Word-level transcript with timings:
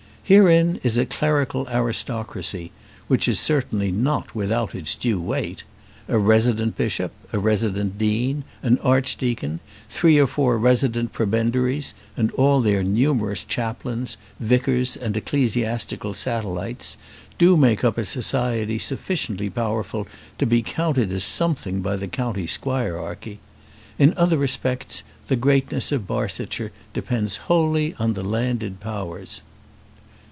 Herein 0.23 0.79
is 0.81 0.97
a 0.97 1.05
clerical 1.05 1.67
aristocracy, 1.67 2.71
which 3.09 3.27
is 3.27 3.37
certainly 3.37 3.91
not 3.91 4.33
without 4.33 4.73
its 4.73 4.95
due 4.95 5.19
weight. 5.19 5.65
A 6.07 6.17
resident 6.17 6.77
bishop, 6.77 7.11
a 7.33 7.39
resident 7.39 7.97
dean, 7.97 8.45
an 8.63 8.79
archdeacon, 8.79 9.59
three 9.89 10.17
or 10.17 10.27
four 10.27 10.57
resident 10.57 11.11
prebendaries, 11.11 11.93
and 12.15 12.31
all 12.31 12.61
their 12.61 12.81
numerous 12.81 13.43
chaplains, 13.43 14.15
vicars, 14.39 14.95
and 14.95 15.17
ecclesiastical 15.17 16.13
satellites, 16.13 16.95
do 17.37 17.57
make 17.57 17.83
up 17.83 17.97
a 17.97 18.05
society 18.05 18.79
sufficiently 18.79 19.49
powerful 19.49 20.07
to 20.37 20.45
be 20.45 20.61
counted 20.61 21.11
as 21.11 21.25
something 21.25 21.81
by 21.81 21.97
the 21.97 22.07
county 22.07 22.45
squirearchy. 22.47 23.39
In 23.99 24.13
other 24.15 24.37
respects 24.37 25.03
the 25.27 25.35
greatness 25.35 25.91
of 25.91 26.07
Barsetshire 26.07 26.71
depends 26.93 27.35
wholly 27.51 27.95
on 27.95 28.13
the 28.13 28.23
landed 28.23 28.79
powers. 28.79 29.41